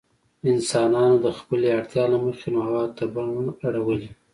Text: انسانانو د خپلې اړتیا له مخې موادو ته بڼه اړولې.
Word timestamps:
انسانانو 0.51 1.15
د 1.25 1.27
خپلې 1.37 1.67
اړتیا 1.77 2.03
له 2.13 2.17
مخې 2.25 2.47
موادو 2.57 2.95
ته 2.97 3.03
بڼه 3.13 3.51
اړولې. 3.67 4.09